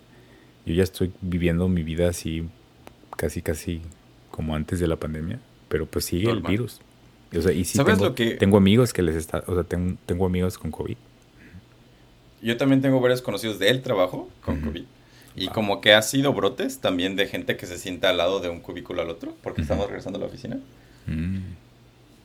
yo 0.65 0.73
ya 0.73 0.83
estoy 0.83 1.11
viviendo 1.21 1.67
mi 1.67 1.83
vida 1.83 2.09
así, 2.09 2.47
casi, 3.15 3.41
casi 3.41 3.81
como 4.31 4.55
antes 4.55 4.79
de 4.79 4.87
la 4.87 4.95
pandemia, 4.95 5.39
pero 5.69 5.85
pues 5.85 6.05
sigue 6.05 6.29
el 6.29 6.41
virus. 6.41 6.81
O 7.35 7.41
sea, 7.41 7.51
y 7.51 7.65
sí 7.65 7.77
¿Sabes 7.77 7.95
tengo, 7.95 8.09
lo 8.09 8.15
que... 8.15 8.35
tengo 8.35 8.57
amigos 8.57 8.93
que 8.93 9.01
les 9.01 9.15
está, 9.15 9.43
o 9.47 9.53
sea, 9.53 9.63
tengo, 9.63 9.97
tengo 10.05 10.25
amigos 10.25 10.57
con 10.57 10.71
COVID. 10.71 10.95
Yo 12.41 12.57
también 12.57 12.81
tengo 12.81 12.99
varios 13.01 13.21
conocidos 13.21 13.59
del 13.59 13.81
trabajo 13.81 14.29
con 14.41 14.61
COVID. 14.61 14.83
Y 15.35 15.49
como 15.49 15.81
que 15.81 15.93
ha 15.93 16.01
sido 16.01 16.33
brotes 16.33 16.79
también 16.79 17.15
de 17.15 17.27
gente 17.27 17.57
que 17.57 17.67
se 17.67 17.77
sienta 17.77 18.09
al 18.09 18.17
lado 18.17 18.39
de 18.39 18.49
un 18.49 18.59
cubículo 18.59 19.03
al 19.03 19.09
otro, 19.11 19.35
porque 19.43 19.61
estamos 19.61 19.85
regresando 19.85 20.17
a 20.17 20.21
la 20.21 20.27
oficina. 20.27 20.57
Mm. 21.05 21.36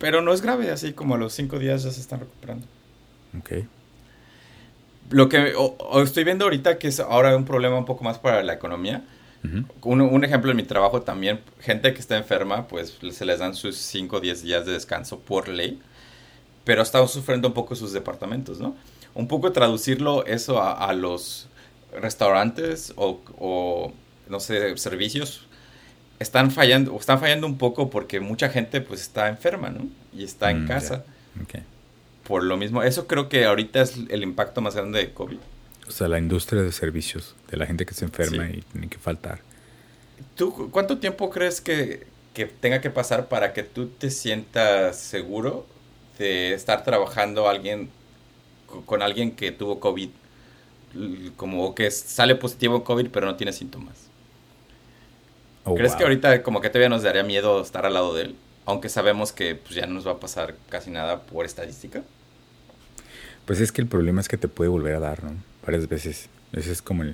Pero 0.02 0.20
no 0.20 0.34
es 0.34 0.42
grave, 0.42 0.70
así 0.70 0.92
como 0.92 1.14
a 1.14 1.18
los 1.18 1.32
cinco 1.32 1.58
días 1.58 1.82
ya 1.84 1.90
se 1.90 2.00
están 2.02 2.20
recuperando. 2.20 2.66
Ok. 3.38 3.64
Lo 5.08 5.30
que 5.30 5.54
estoy 6.02 6.24
viendo 6.24 6.44
ahorita 6.44 6.76
que 6.76 6.88
es 6.88 7.00
ahora 7.00 7.34
un 7.34 7.46
problema 7.46 7.78
un 7.78 7.86
poco 7.86 8.04
más 8.04 8.18
para 8.18 8.42
la 8.42 8.52
economía 8.52 9.02
un, 9.82 10.24
ejemplo 10.24 10.50
en 10.50 10.56
mi 10.56 10.62
trabajo 10.62 11.02
también, 11.02 11.40
gente 11.60 11.92
que 11.92 12.00
está 12.00 12.16
enferma, 12.16 12.68
pues 12.68 12.98
se 13.10 13.24
les 13.24 13.40
dan 13.40 13.54
sus 13.54 13.76
5 13.76 14.16
o 14.16 14.20
10 14.20 14.42
días 14.42 14.66
de 14.66 14.72
descanso 14.72 15.18
por 15.18 15.48
ley, 15.48 15.80
pero 16.64 16.82
estamos 16.82 17.10
sufriendo 17.10 17.48
un 17.48 17.54
poco 17.54 17.74
sus 17.74 17.92
departamentos, 17.92 18.60
¿no? 18.60 18.76
Un 19.14 19.26
poco 19.26 19.52
traducirlo 19.52 20.24
eso 20.26 20.62
a, 20.62 20.92
los 20.92 21.48
restaurantes 22.00 22.94
o, 22.96 23.92
no 24.28 24.40
sé, 24.40 24.76
servicios, 24.78 25.46
están 26.22 26.50
fallando, 26.50 26.96
están 26.98 27.20
fallando 27.20 27.46
un 27.46 27.58
poco 27.58 27.90
porque 27.90 28.20
mucha 28.20 28.48
gente 28.48 28.80
pues 28.80 29.02
está 29.02 29.28
enferma, 29.28 29.70
¿no? 29.70 29.86
Y 30.12 30.24
está 30.24 30.50
en 30.50 30.64
mm, 30.64 30.68
casa. 30.68 31.04
Por 32.24 32.44
lo 32.44 32.56
mismo, 32.56 32.82
eso 32.82 33.06
creo 33.06 33.28
que 33.28 33.44
ahorita 33.44 33.82
es 33.82 33.98
el 34.08 34.22
impacto 34.22 34.60
más 34.60 34.74
grande 34.74 35.00
de 35.00 35.12
COVID. 35.12 35.38
O 35.88 35.90
sea, 35.90 36.08
la 36.08 36.18
industria 36.18 36.62
de 36.62 36.72
servicios, 36.72 37.34
de 37.50 37.56
la 37.56 37.66
gente 37.66 37.84
que 37.84 37.94
se 37.94 38.04
enferma 38.04 38.48
y 38.48 38.62
tiene 38.72 38.88
que 38.88 38.98
faltar. 38.98 39.40
¿Tú 40.36 40.70
cuánto 40.70 40.98
tiempo 40.98 41.30
crees 41.30 41.60
que, 41.60 42.06
tenga 42.60 42.80
que 42.80 42.90
pasar 42.90 43.28
para 43.28 43.52
que 43.52 43.62
tú 43.62 43.88
te 43.88 44.10
sientas 44.10 44.96
seguro 44.98 45.66
de 46.18 46.54
estar 46.54 46.84
trabajando 46.84 47.48
alguien 47.48 47.90
con 48.86 49.02
alguien 49.02 49.32
que 49.32 49.50
tuvo 49.50 49.80
COVID? 49.80 50.08
Como 51.36 51.74
que 51.74 51.90
sale 51.90 52.36
positivo 52.36 52.84
COVID 52.84 53.08
pero 53.10 53.26
no 53.26 53.34
tiene 53.34 53.52
síntomas. 53.52 54.11
Oh, 55.64 55.74
¿Crees 55.74 55.94
que 55.94 56.02
ahorita 56.02 56.42
como 56.42 56.60
que 56.60 56.68
todavía 56.68 56.88
nos 56.88 57.02
daría 57.02 57.22
miedo 57.22 57.62
estar 57.62 57.86
al 57.86 57.94
lado 57.94 58.14
de 58.14 58.22
él? 58.22 58.36
Aunque 58.66 58.88
sabemos 58.88 59.32
que 59.32 59.54
pues, 59.54 59.74
ya 59.74 59.86
no 59.86 59.94
nos 59.94 60.06
va 60.06 60.12
a 60.12 60.20
pasar 60.20 60.54
casi 60.68 60.90
nada 60.90 61.22
por 61.22 61.46
estadística. 61.46 62.02
Pues 63.46 63.60
es 63.60 63.72
que 63.72 63.80
el 63.80 63.88
problema 63.88 64.20
es 64.20 64.28
que 64.28 64.36
te 64.36 64.48
puede 64.48 64.70
volver 64.70 64.94
a 64.94 65.00
dar, 65.00 65.22
¿no? 65.24 65.34
varias 65.64 65.88
veces. 65.88 66.28
Ese 66.52 66.72
es 66.72 66.82
como 66.82 67.04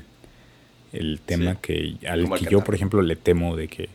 el, 0.92 1.20
tema 1.20 1.56
que 1.60 1.96
al 2.08 2.30
que 2.38 2.46
yo, 2.46 2.62
por 2.62 2.74
ejemplo, 2.74 3.02
le 3.02 3.16
temo 3.16 3.56
de 3.56 3.68
que, 3.68 3.88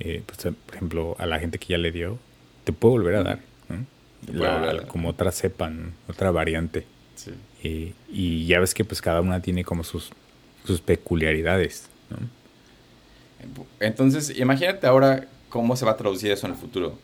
eh, 0.00 0.22
pues, 0.26 0.38
por 0.38 0.74
ejemplo, 0.74 1.16
a 1.18 1.26
la 1.26 1.38
gente 1.38 1.58
que 1.58 1.68
ya 1.68 1.78
le 1.78 1.90
dio, 1.90 2.18
te 2.64 2.72
puede 2.72 2.92
volver 2.92 3.14
a 3.16 3.22
dar, 3.22 3.40
como 4.88 5.08
otra 5.08 5.32
cepa, 5.32 5.72
otra 6.08 6.30
variante. 6.30 6.84
y 7.64 8.46
ya 8.46 8.60
ves 8.60 8.74
que 8.74 8.84
pues 8.84 9.00
cada 9.00 9.20
una 9.20 9.40
tiene 9.40 9.64
como 9.64 9.84
sus, 9.84 10.10
sus 10.64 10.80
peculiaridades. 10.80 11.88
Entonces, 13.80 14.36
imagínate 14.38 14.86
ahora 14.86 15.26
cómo 15.48 15.76
se 15.76 15.84
va 15.84 15.92
a 15.92 15.96
traducir 15.96 16.30
eso 16.30 16.46
en 16.46 16.52
el 16.52 16.58
futuro. 16.58 16.98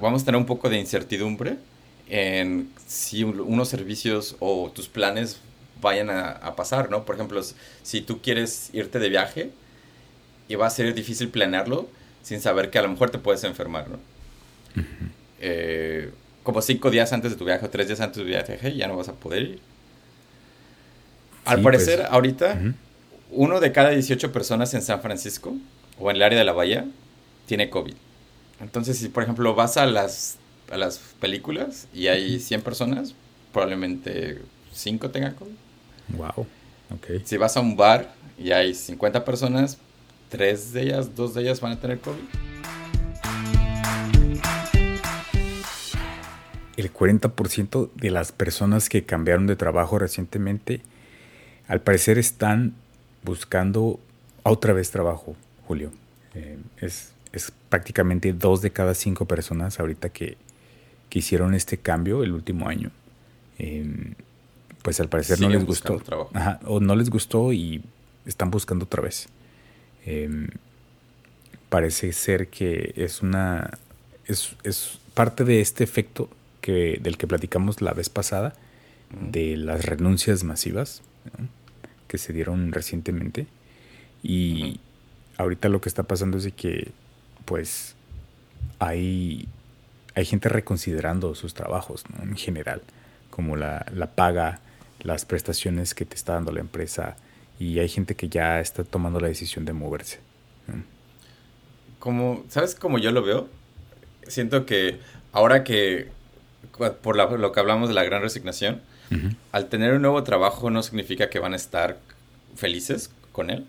Vamos 0.00 0.22
a 0.22 0.24
tener 0.24 0.38
un 0.38 0.46
poco 0.46 0.68
de 0.68 0.78
incertidumbre 0.78 1.56
en 2.08 2.70
si 2.86 3.22
unos 3.24 3.68
servicios 3.68 4.36
o 4.40 4.70
tus 4.74 4.88
planes 4.88 5.40
vayan 5.80 6.10
a, 6.10 6.54
pasar, 6.56 6.90
¿no? 6.90 7.04
Por 7.04 7.14
ejemplo, 7.14 7.40
si 7.82 8.00
tú 8.00 8.20
quieres 8.20 8.70
irte 8.72 8.98
de 8.98 9.08
viaje 9.08 9.50
y 10.48 10.56
va 10.56 10.66
a 10.66 10.70
ser 10.70 10.92
difícil 10.94 11.28
planearlo 11.28 11.88
sin 12.22 12.40
saber 12.40 12.70
que 12.70 12.78
a 12.78 12.82
lo 12.82 12.88
mejor 12.88 13.10
te 13.10 13.18
puedes 13.18 13.44
enfermar, 13.44 13.88
¿no? 13.88 13.98
Eh, 15.40 16.10
como 16.42 16.60
cinco 16.60 16.90
días 16.90 17.12
antes 17.12 17.30
de 17.30 17.36
tu 17.38 17.44
viaje 17.44 17.64
o 17.64 17.70
tres 17.70 17.86
días 17.86 18.00
antes 18.00 18.18
de 18.18 18.22
tu 18.22 18.28
viaje 18.28 18.76
ya 18.76 18.86
no 18.88 18.96
vas 18.96 19.08
a 19.08 19.14
poder 19.14 19.42
ir. 19.42 19.60
Al 21.44 21.62
parecer, 21.62 22.00
pues, 22.00 22.10
ahorita, 22.10 22.60
uno 23.32 23.60
de 23.60 23.72
cada 23.72 23.90
18 23.90 24.32
personas 24.32 24.74
en 24.74 24.82
San 24.82 25.00
Francisco 25.00 25.56
o 25.98 26.10
en 26.10 26.16
el 26.16 26.22
área 26.22 26.38
de 26.38 26.44
la 26.44 26.52
bahía 26.52 26.86
tiene 27.46 27.70
COVID. 27.70 27.94
Entonces, 28.60 28.98
si 28.98 29.08
por 29.08 29.22
ejemplo 29.22 29.54
vas 29.54 29.76
a 29.76 29.86
las, 29.86 30.36
a 30.70 30.76
las 30.76 30.98
películas 31.20 31.86
y 31.94 32.08
hay 32.08 32.40
100 32.40 32.62
personas, 32.62 33.14
probablemente 33.52 34.40
5 34.72 35.10
tengan 35.10 35.34
COVID. 35.34 35.52
Wow. 36.16 36.46
Okay. 36.96 37.22
Si 37.24 37.36
vas 37.36 37.56
a 37.56 37.60
un 37.60 37.76
bar 37.76 38.12
y 38.36 38.50
hay 38.50 38.74
50 38.74 39.24
personas, 39.24 39.78
tres 40.28 40.72
de 40.72 40.82
ellas, 40.82 41.14
dos 41.14 41.34
de 41.34 41.42
ellas 41.42 41.60
van 41.60 41.72
a 41.72 41.80
tener 41.80 42.00
COVID. 42.00 42.18
El 46.76 46.92
40% 46.92 47.90
de 47.94 48.10
las 48.10 48.32
personas 48.32 48.88
que 48.88 49.04
cambiaron 49.04 49.46
de 49.46 49.54
trabajo 49.54 49.98
recientemente, 49.98 50.80
al 51.68 51.82
parecer 51.82 52.18
están 52.18 52.74
buscando 53.22 54.00
otra 54.42 54.72
vez 54.72 54.90
trabajo, 54.90 55.36
Julio. 55.66 55.92
Eh, 56.34 56.58
es, 56.80 57.12
prácticamente 57.68 58.32
dos 58.32 58.60
de 58.62 58.72
cada 58.72 58.94
cinco 58.94 59.26
personas 59.26 59.78
ahorita 59.78 60.08
que, 60.08 60.36
que 61.08 61.20
hicieron 61.20 61.54
este 61.54 61.78
cambio 61.78 62.24
el 62.24 62.32
último 62.32 62.68
año. 62.68 62.90
Eh, 63.58 64.14
pues 64.82 64.98
al 64.98 65.08
parecer 65.08 65.40
no 65.40 65.48
les 65.48 65.64
gustó. 65.64 66.00
o 66.64 66.80
no 66.80 66.96
les 66.96 67.10
gustó 67.10 67.52
y 67.52 67.82
están 68.26 68.50
buscando 68.50 68.86
otra 68.86 69.02
vez. 69.02 69.28
Em, 70.04 70.48
parece 71.68 72.12
ser 72.12 72.48
que 72.48 72.92
es 72.96 73.22
una. 73.22 73.78
Es, 74.26 74.56
parte 75.14 75.44
de 75.44 75.60
este 75.60 75.84
efecto 75.84 76.30
que, 76.60 76.98
del 77.02 77.18
que 77.18 77.26
platicamos 77.26 77.82
la 77.82 77.92
vez 77.92 78.08
pasada, 78.08 78.54
de 79.10 79.56
las 79.56 79.84
renuncias 79.84 80.44
masivas 80.44 81.02
que 82.10 82.18
se 82.18 82.32
dieron 82.32 82.72
recientemente. 82.72 83.46
Y 84.20 84.80
ahorita 85.38 85.68
lo 85.68 85.80
que 85.80 85.88
está 85.88 86.02
pasando 86.02 86.38
es 86.38 86.44
de 86.44 86.50
que, 86.50 86.90
pues, 87.44 87.94
hay, 88.80 89.48
hay 90.16 90.24
gente 90.24 90.48
reconsiderando 90.48 91.36
sus 91.36 91.54
trabajos 91.54 92.04
en 92.20 92.36
general, 92.36 92.82
como 93.30 93.54
la, 93.54 93.86
la 93.94 94.08
paga, 94.08 94.58
las 95.02 95.24
prestaciones 95.24 95.94
que 95.94 96.04
te 96.04 96.16
está 96.16 96.34
dando 96.34 96.50
la 96.50 96.60
empresa 96.60 97.16
y 97.60 97.78
hay 97.78 97.88
gente 97.88 98.16
que 98.16 98.28
ya 98.28 98.60
está 98.60 98.82
tomando 98.82 99.20
la 99.20 99.28
decisión 99.28 99.64
de 99.64 99.72
moverse. 99.72 100.18
Como, 102.00 102.44
¿sabes 102.48 102.74
cómo 102.74 102.98
yo 102.98 103.12
lo 103.12 103.22
veo? 103.22 103.48
Siento 104.26 104.66
que 104.66 104.98
ahora 105.32 105.62
que, 105.62 106.08
por 107.02 107.16
lo 107.16 107.52
que 107.52 107.60
hablamos 107.60 107.88
de 107.88 107.94
la 107.94 108.02
gran 108.02 108.20
resignación, 108.20 108.82
al 109.52 109.68
tener 109.68 109.94
un 109.94 110.02
nuevo 110.02 110.22
trabajo 110.22 110.70
no 110.70 110.82
significa 110.82 111.30
que 111.30 111.38
van 111.38 111.52
a 111.52 111.56
estar 111.56 111.98
felices 112.54 113.10
con 113.32 113.50
él. 113.50 113.66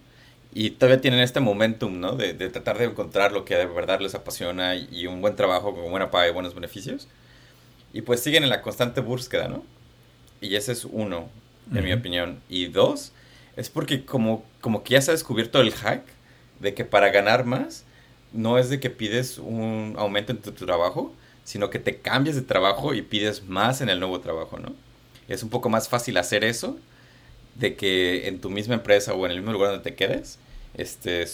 Y 0.53 0.71
todavía 0.71 0.99
tienen 0.99 1.21
este 1.21 1.39
momentum, 1.39 1.99
¿no? 1.99 2.15
De, 2.15 2.33
de 2.33 2.49
tratar 2.49 2.77
de 2.77 2.85
encontrar 2.85 3.31
lo 3.31 3.45
que 3.45 3.55
de 3.55 3.65
verdad 3.65 4.01
les 4.01 4.15
apasiona 4.15 4.75
y 4.75 5.07
un 5.07 5.21
buen 5.21 5.35
trabajo 5.35 5.73
con 5.73 5.89
buena 5.89 6.11
paga 6.11 6.27
y 6.27 6.33
buenos 6.33 6.53
beneficios. 6.53 7.07
Y 7.93 8.01
pues 8.01 8.21
siguen 8.21 8.43
en 8.43 8.49
la 8.49 8.61
constante 8.61 9.01
búsqueda, 9.01 9.47
¿no? 9.47 9.63
Y 10.41 10.55
ese 10.55 10.71
es 10.71 10.85
uno, 10.85 11.29
en 11.73 11.83
mi 11.83 11.93
opinión. 11.93 12.39
Y 12.49 12.65
dos, 12.65 13.13
es 13.55 13.69
porque 13.69 14.05
como, 14.05 14.43
como 14.59 14.83
que 14.83 14.93
ya 14.93 15.01
se 15.01 15.11
ha 15.11 15.13
descubierto 15.13 15.61
el 15.61 15.71
hack 15.71 16.03
de 16.59 16.73
que 16.73 16.85
para 16.85 17.09
ganar 17.09 17.45
más 17.45 17.85
no 18.33 18.57
es 18.57 18.69
de 18.69 18.79
que 18.79 18.89
pides 18.89 19.37
un 19.37 19.95
aumento 19.97 20.31
en 20.31 20.39
tu, 20.39 20.51
trabajo, 20.51 21.13
sino 21.43 21.69
que 21.69 21.79
te 21.79 21.97
cambies 21.97 22.35
de 22.35 22.41
trabajo 22.43 22.93
y 22.93 23.01
pides 23.01 23.43
más 23.43 23.81
en 23.81 23.89
el 23.89 23.99
nuevo 23.99 24.19
trabajo, 24.19 24.57
¿no? 24.57 24.73
Es 25.31 25.43
un 25.43 25.49
poco 25.49 25.69
más 25.69 25.89
fácil 25.89 26.17
hacer 26.17 26.43
eso 26.43 26.77
de 27.55 27.75
que 27.75 28.27
en 28.27 28.39
tu 28.39 28.49
misma 28.49 28.75
empresa 28.75 29.13
o 29.13 29.25
en 29.25 29.31
el 29.31 29.37
mismo 29.37 29.53
lugar 29.53 29.71
donde 29.71 29.83
te 29.83 29.95
quedes, 29.95 30.39
este, 30.73 31.25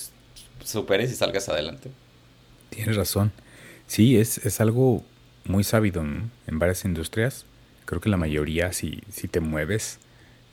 superes 0.64 1.12
y 1.12 1.16
salgas 1.16 1.50
adelante. 1.50 1.92
Tienes 2.70 2.96
razón. 2.96 3.32
Sí, 3.88 4.18
es, 4.18 4.40
es 4.46 4.60
algo 4.60 5.04
muy 5.46 5.64
sabido 5.64 6.02
en 6.02 6.60
varias 6.60 6.84
industrias. 6.86 7.46
Creo 7.86 8.02
que 8.02 8.10
la 8.10 8.18
mayoría, 8.18 8.74
si, 8.74 9.02
si 9.10 9.30
te 9.30 9.40
mueves, 9.40 10.00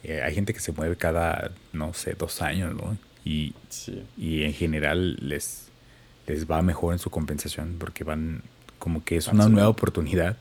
eh, 0.05 0.23
hay 0.23 0.35
gente 0.35 0.53
que 0.55 0.61
se 0.61 0.71
mueve 0.71 0.97
cada, 0.97 1.51
no 1.73 1.95
sé, 1.95 2.15
dos 2.15 2.43
años, 2.43 2.75
¿no? 2.75 2.97
Y, 3.25 3.55
y 4.19 4.45
en 4.45 4.53
general 4.53 5.17
les, 5.21 5.69
les 6.27 6.49
va 6.49 6.63
mejor 6.63 6.93
en 6.93 6.99
su 6.99 7.11
compensación 7.11 7.77
porque 7.81 8.05
van 8.05 8.43
como 8.79 9.03
que 9.03 9.17
es 9.17 9.29
una 9.29 9.49
nueva 9.49 9.69
oportunidad 9.69 10.37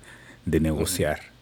de 0.45 0.59
negociar. 0.59 1.32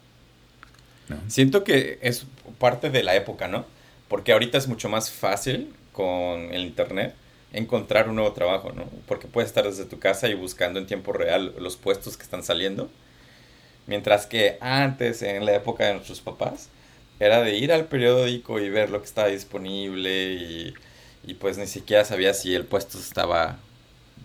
Siento 1.27 1.63
que 1.63 1.99
es 2.01 2.25
parte 2.59 2.89
de 2.89 3.03
la 3.03 3.15
época, 3.15 3.47
¿no? 3.47 3.65
Porque 4.07 4.33
ahorita 4.33 4.57
es 4.57 4.67
mucho 4.67 4.89
más 4.89 5.11
fácil 5.11 5.73
con 5.91 6.53
el 6.53 6.61
internet 6.61 7.15
encontrar 7.53 8.09
un 8.09 8.15
nuevo 8.15 8.33
trabajo, 8.33 8.71
¿no? 8.71 8.85
Porque 9.07 9.27
puedes 9.27 9.49
estar 9.49 9.65
desde 9.65 9.85
tu 9.85 9.99
casa 9.99 10.27
y 10.29 10.33
buscando 10.33 10.79
en 10.79 10.85
tiempo 10.85 11.13
real 11.13 11.53
los 11.59 11.77
puestos 11.77 12.17
que 12.17 12.23
están 12.23 12.43
saliendo. 12.43 12.89
Mientras 13.87 14.25
que 14.25 14.57
antes, 14.61 15.21
en 15.21 15.45
la 15.45 15.55
época 15.55 15.85
de 15.85 15.93
nuestros 15.95 16.21
papás, 16.21 16.69
era 17.19 17.41
de 17.41 17.55
ir 17.57 17.71
al 17.71 17.85
periódico 17.85 18.59
y 18.59 18.69
ver 18.69 18.89
lo 18.89 18.99
que 18.99 19.07
estaba 19.07 19.27
disponible 19.27 20.33
y, 20.33 20.73
y 21.23 21.33
pues 21.35 21.57
ni 21.57 21.67
siquiera 21.67 22.05
sabía 22.05 22.33
si 22.33 22.55
el 22.55 22.65
puesto 22.65 22.97
estaba 22.97 23.59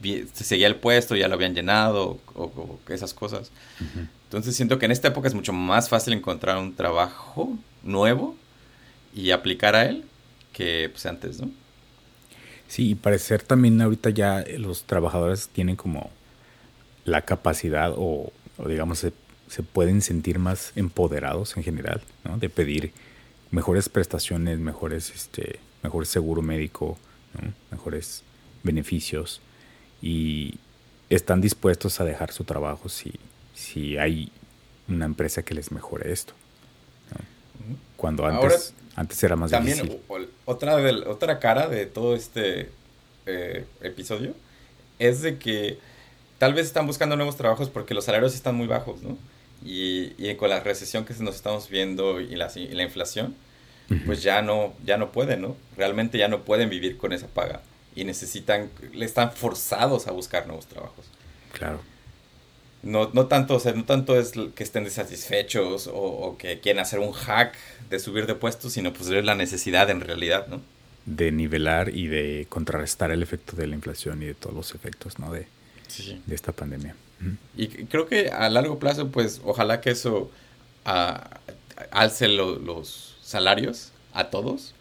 si 0.02 0.44
seguía 0.44 0.66
el 0.66 0.76
puesto, 0.76 1.16
ya 1.16 1.28
lo 1.28 1.34
habían 1.34 1.54
llenado 1.54 2.18
o, 2.34 2.78
esas 2.88 3.14
cosas. 3.14 3.50
Entonces 4.36 4.54
siento 4.54 4.78
que 4.78 4.84
en 4.84 4.92
esta 4.92 5.08
época 5.08 5.28
es 5.28 5.34
mucho 5.34 5.54
más 5.54 5.88
fácil 5.88 6.12
encontrar 6.12 6.58
un 6.58 6.74
trabajo 6.74 7.56
nuevo 7.82 8.36
y 9.14 9.30
aplicar 9.30 9.74
a 9.74 9.86
él 9.86 10.04
que 10.52 10.90
pues 10.92 11.06
antes, 11.06 11.40
¿no? 11.40 11.50
Sí, 12.68 12.90
y 12.90 12.94
parecer 12.96 13.42
también 13.42 13.80
ahorita 13.80 14.10
ya 14.10 14.44
los 14.58 14.84
trabajadores 14.84 15.48
tienen 15.48 15.74
como 15.74 16.10
la 17.06 17.22
capacidad 17.22 17.94
o, 17.96 18.30
digamos 18.68 18.98
se, 18.98 19.14
se, 19.48 19.62
pueden 19.62 20.02
sentir 20.02 20.38
más 20.38 20.72
empoderados 20.76 21.56
en 21.56 21.62
general, 21.62 22.02
¿no? 22.22 22.36
De 22.36 22.50
pedir 22.50 22.92
mejores 23.50 23.88
prestaciones, 23.88 24.58
mejores, 24.58 25.14
este, 25.14 25.60
mejor 25.82 26.04
seguro 26.04 26.42
médico, 26.42 26.98
mejores 27.70 28.22
beneficios 28.62 29.40
y 30.02 30.58
están 31.08 31.40
dispuestos 31.40 32.00
a 32.00 32.04
dejar 32.04 32.32
su 32.32 32.44
trabajo 32.44 32.90
si, 32.90 33.14
si 33.56 33.96
hay 33.96 34.30
una 34.86 35.06
empresa 35.06 35.42
que 35.42 35.54
les 35.54 35.72
mejore 35.72 36.12
esto. 36.12 36.34
Cuando 37.96 38.26
antes 38.26 38.74
antes 38.94 39.22
era 39.22 39.34
más 39.34 39.50
también, 39.50 39.78
difícil. 39.78 40.00
Otra, 40.44 40.76
otra 41.06 41.38
cara 41.38 41.68
de 41.68 41.86
todo 41.86 42.14
este 42.14 42.70
eh, 43.26 43.64
episodio 43.80 44.34
es 44.98 45.22
de 45.22 45.38
que 45.38 45.78
tal 46.38 46.54
vez 46.54 46.66
están 46.66 46.86
buscando 46.86 47.16
nuevos 47.16 47.36
trabajos 47.36 47.68
porque 47.68 47.94
los 47.94 48.04
salarios 48.04 48.34
están 48.34 48.54
muy 48.54 48.66
bajos, 48.66 49.02
¿no? 49.02 49.18
Y, 49.64 50.12
y 50.18 50.34
con 50.36 50.50
la 50.50 50.60
recesión 50.60 51.04
que 51.04 51.14
nos 51.14 51.34
estamos 51.34 51.68
viendo 51.68 52.20
y 52.20 52.36
la, 52.36 52.50
y 52.54 52.68
la 52.68 52.84
inflación, 52.84 53.34
pues 54.04 54.22
ya 54.22 54.42
no, 54.42 54.74
ya 54.84 54.96
no 54.98 55.12
pueden, 55.12 55.42
¿no? 55.42 55.56
Realmente 55.76 56.18
ya 56.18 56.28
no 56.28 56.44
pueden 56.44 56.70
vivir 56.70 56.96
con 56.98 57.12
esa 57.12 57.26
paga 57.26 57.62
y 57.94 58.04
necesitan, 58.04 58.70
le 58.92 59.04
están 59.04 59.32
forzados 59.32 60.06
a 60.06 60.12
buscar 60.12 60.46
nuevos 60.46 60.66
trabajos. 60.66 61.06
Claro 61.52 61.80
no, 62.82 63.10
no 63.12 63.26
tanto, 63.26 63.56
o 63.56 63.60
sea, 63.60 63.72
no 63.72 63.84
tanto 63.84 64.18
es 64.18 64.32
que 64.54 64.62
estén 64.62 64.84
desatisfechos 64.84 65.90
o, 65.92 66.36
que 66.38 66.60
quieren 66.60 66.80
hacer 66.80 66.98
un 67.00 67.12
hack 67.12 67.54
de 67.90 67.98
subir 67.98 68.26
de 68.26 68.34
puestos, 68.34 68.72
sino 68.72 68.92
pues 68.92 69.08
es 69.10 69.24
la 69.24 69.34
necesidad 69.34 69.90
en 69.90 70.00
realidad, 70.00 70.46
¿no? 70.48 70.60
De 71.04 71.32
nivelar 71.32 71.88
y 71.94 72.06
de 72.08 72.46
contrarrestar 72.48 73.10
el 73.10 73.22
efecto 73.22 73.56
de 73.56 73.66
la 73.66 73.74
inflación 73.74 74.22
y 74.22 74.26
de 74.26 74.34
todos 74.34 74.54
los 74.54 74.74
efectos, 74.74 75.18
¿no? 75.18 75.32
De, 75.32 75.46
de 76.26 76.34
esta 76.34 76.52
pandemia. 76.52 76.94
Y 77.56 77.68
creo 77.86 78.06
que 78.06 78.28
a 78.28 78.48
largo 78.50 78.78
plazo, 78.78 79.10
pues, 79.10 79.40
ojalá 79.44 79.80
que 79.80 79.90
eso 79.90 80.30
alce 81.90 82.28
los 82.28 83.16
salarios 83.22 83.92
a 84.12 84.30
todos, 84.30 84.74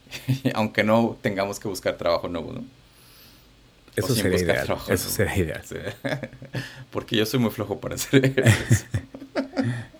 aunque 0.54 0.84
no 0.84 1.16
tengamos 1.20 1.60
que 1.60 1.68
buscar 1.68 1.96
trabajo 1.96 2.28
nuevo, 2.28 2.52
¿no? 2.52 2.64
Eso 3.94 4.14
sería 4.14 4.40
ideal. 4.40 4.78
eso 4.88 5.10
sería 5.10 5.36
ideal. 5.36 5.62
Porque 6.90 7.16
yo 7.16 7.26
soy 7.26 7.40
muy 7.40 7.50
flojo 7.50 7.78
para 7.80 7.96
hacer. 7.96 8.32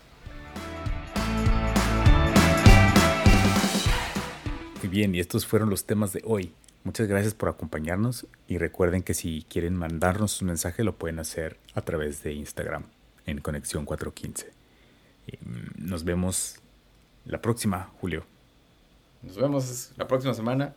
Muy 4.83 4.89
bien, 4.91 5.15
y 5.15 5.21
estos 5.21 5.47
fueron 5.47 5.71
los 5.71 5.85
temas 5.85 6.13
de 6.13 6.23
hoy. 6.25 6.53
Muchas 6.83 7.07
gracias 7.07 7.35
por 7.35 7.49
acompañarnos 7.49 8.27
y 8.49 8.59
recuerden 8.59 9.05
que 9.05 9.15
si 9.15 9.47
quieren 9.49 9.77
mandarnos 9.77 10.41
un 10.41 10.49
mensaje 10.49 10.83
lo 10.83 10.97
pueden 10.97 11.21
hacer 11.21 11.57
a 11.75 11.83
través 11.83 12.25
de 12.25 12.33
Instagram 12.33 12.83
en 13.27 13.41
Conexión 13.41 13.85
415. 13.85 14.51
Mm, 15.41 15.89
nos 15.89 16.03
vemos 16.03 16.57
la 17.25 17.41
próxima, 17.41 17.91
Julio. 18.01 18.25
Nos 19.23 19.37
vemos 19.37 19.93
la 19.97 20.09
próxima 20.09 20.35
semana. 20.35 20.75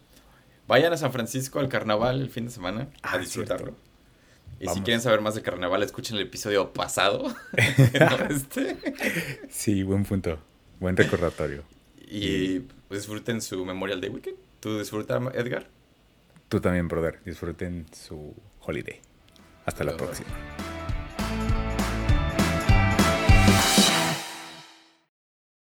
Vayan 0.67 0.93
a 0.93 0.97
San 0.97 1.11
Francisco 1.11 1.59
al 1.59 1.69
carnaval 1.69 2.21
el 2.21 2.29
fin 2.29 2.45
de 2.45 2.51
semana 2.51 2.87
a 3.03 3.13
ah, 3.13 3.17
disfrutarlo. 3.17 3.75
Y 4.59 4.67
si 4.67 4.81
quieren 4.81 5.01
saber 5.01 5.21
más 5.21 5.35
de 5.35 5.41
carnaval, 5.41 5.83
escuchen 5.83 6.15
el 6.15 6.23
episodio 6.23 6.73
pasado. 6.73 7.33
este. 8.29 8.77
Sí, 9.49 9.83
buen 9.83 10.05
punto. 10.05 10.39
Buen 10.79 10.97
recordatorio. 10.97 11.63
Y 12.07 12.61
disfruten 12.89 13.41
su 13.41 13.65
Memorial 13.65 14.01
Day 14.01 14.09
Weekend. 14.09 14.37
¿Tú 14.59 14.79
disfrutas, 14.79 15.21
Edgar? 15.35 15.67
Tú 16.49 16.59
también, 16.59 16.87
brother. 16.87 17.19
Disfruten 17.23 17.85
su 17.91 18.33
holiday. 18.61 19.01
Hasta 19.65 19.83
la 19.83 19.97
próxima. 19.97 20.29